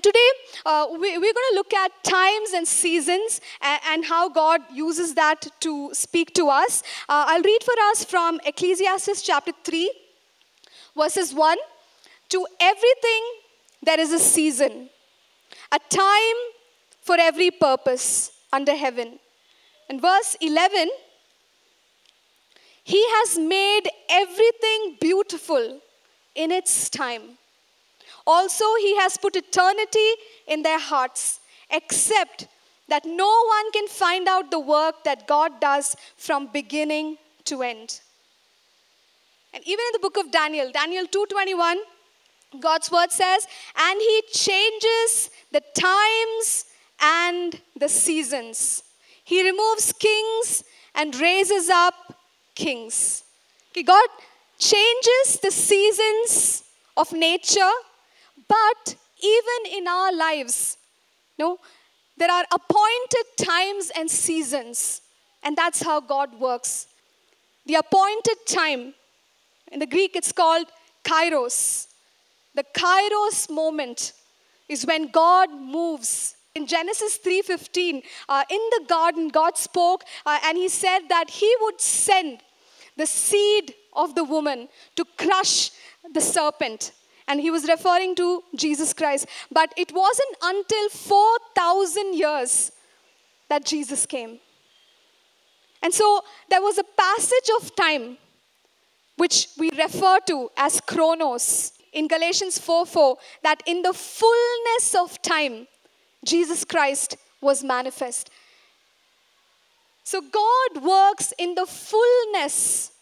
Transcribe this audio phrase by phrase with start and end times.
[0.00, 0.28] Today,
[0.64, 5.12] uh, we, are going to look at times and seasons and, and, how God uses
[5.14, 6.84] that to speak to us.
[7.08, 9.92] Uh, I'll read for us from Ecclesiastes chapter 3,
[10.96, 11.58] verses 1
[12.28, 13.22] To everything
[13.82, 14.88] there is a season,
[15.72, 16.38] a time
[17.02, 19.18] for every purpose under heaven.
[19.88, 20.90] And verse 11
[22.84, 25.80] He has made everything beautiful
[26.36, 27.36] in its time.
[28.28, 30.10] Also, He has put eternity
[30.46, 31.40] in their hearts,
[31.70, 32.46] except
[32.86, 38.00] that no one can find out the work that God does from beginning to end.
[39.54, 41.80] And even in the book of Daniel, Daniel 2:21,
[42.60, 46.64] God's word says, "And he changes the times
[47.00, 48.82] and the seasons.
[49.24, 52.14] He removes kings and raises up
[52.54, 53.24] kings."
[53.70, 54.08] Okay, God
[54.58, 56.64] changes the seasons
[56.96, 57.72] of nature
[58.48, 60.76] but even in our lives,
[61.38, 61.58] no,
[62.16, 65.02] there are appointed times and seasons,
[65.42, 66.86] and that's how God works.
[67.66, 68.94] The appointed time,
[69.70, 70.66] in the Greek it's called
[71.04, 71.86] kairos.
[72.54, 74.14] The kairos moment
[74.68, 80.58] is when God moves in genesis 3.15 uh, in the garden god spoke uh, and
[80.58, 82.40] he said that he would send
[82.96, 85.70] the seed of the woman to crush
[86.12, 86.92] the serpent
[87.28, 89.26] and he was referring to Jesus Christ.
[89.52, 92.72] But it wasn't until 4,000 years
[93.48, 94.40] that Jesus came.
[95.82, 98.18] And so there was a passage of time
[99.16, 105.20] which we refer to as chronos in Galatians 4 4 that in the fullness of
[105.22, 105.66] time,
[106.24, 108.30] Jesus Christ was manifest.
[110.02, 112.92] So God works in the fullness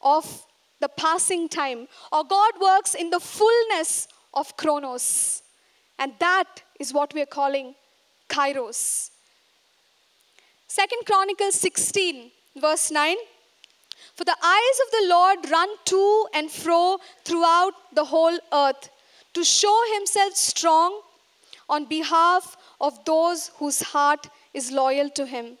[0.00, 0.44] of
[0.84, 5.42] the passing time, or God works in the fullness of chronos.
[5.98, 7.74] And that is what we are calling
[8.28, 9.10] kairos.
[10.66, 13.16] Second Chronicles 16, verse 9.
[14.16, 18.90] For the eyes of the Lord run to and fro throughout the whole earth
[19.34, 21.00] to show himself strong
[21.68, 25.56] on behalf of those whose heart is loyal to him.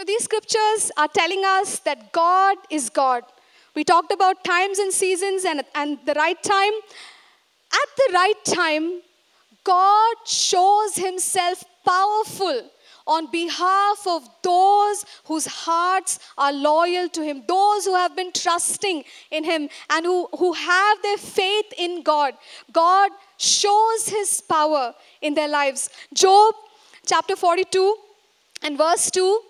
[0.00, 3.22] So these scriptures are telling us that God is God.
[3.74, 6.72] We talked about times and seasons and, and the right time.
[7.70, 9.02] At the right time,
[9.62, 12.70] God shows himself powerful
[13.06, 19.04] on behalf of those whose hearts are loyal to Him, those who have been trusting
[19.30, 22.32] in Him and who, who have their faith in God.
[22.72, 25.90] God shows His power in their lives.
[26.14, 26.54] Job
[27.04, 27.96] chapter 42
[28.62, 29.40] and verse 2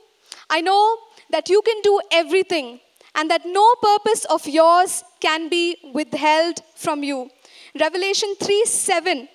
[0.50, 0.98] I know
[1.30, 2.80] that you can do everything
[3.14, 7.30] and that no purpose of yours can be withheld from you.
[7.78, 9.28] Revelation 3 7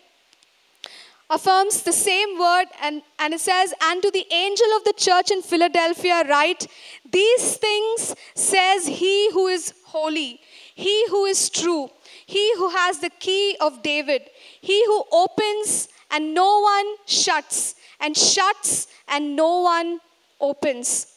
[1.30, 5.32] affirms the same word and, and it says, And to the angel of the church
[5.32, 6.68] in Philadelphia, write,
[7.10, 10.40] These things says he who is holy,
[10.76, 11.90] he who is true,
[12.26, 14.24] he who has the key of David,
[14.62, 20.00] he who opens and no one shuts, and shuts and no one
[20.40, 21.08] opens.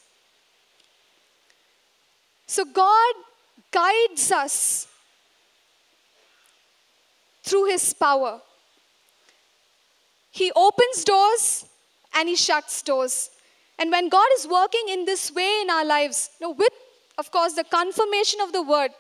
[2.46, 3.14] So God
[3.70, 4.86] guides us
[7.42, 8.40] through His power.
[10.30, 11.66] He opens doors
[12.14, 13.30] and He shuts doors.
[13.78, 16.72] And when God is working in this way in our lives, you know, with,
[17.16, 18.90] of course, the confirmation of the word,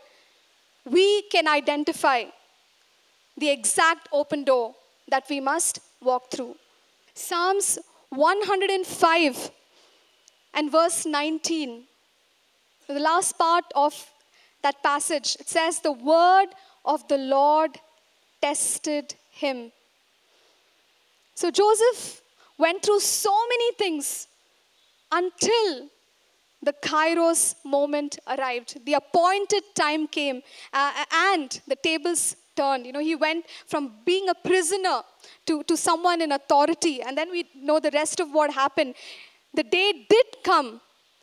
[0.84, 2.24] we can identify
[3.36, 4.74] the exact open door
[5.08, 6.54] that we must walk through.
[7.14, 7.78] Psalms
[8.10, 9.50] 105
[10.54, 11.84] and verse 19.
[12.86, 13.94] The last part of
[14.62, 16.48] that passage, it says, The word
[16.84, 17.78] of the Lord
[18.40, 19.72] tested him.
[21.34, 22.22] So Joseph
[22.56, 24.26] went through so many things
[25.12, 25.88] until
[26.62, 28.84] the kairos moment arrived.
[28.84, 30.42] The appointed time came
[30.72, 32.86] uh, and the tables turned.
[32.86, 35.02] You know, he went from being a prisoner
[35.46, 37.00] to, to someone in authority.
[37.00, 38.94] And then we know the rest of what happened.
[39.58, 40.80] The day did come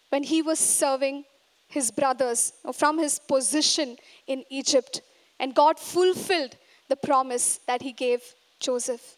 [0.10, 1.24] when he was serving
[1.70, 3.96] his brothers from his position
[4.28, 5.02] in Egypt.
[5.40, 6.58] And God fulfilled
[6.90, 8.20] the promise that he gave
[8.60, 9.16] Joseph.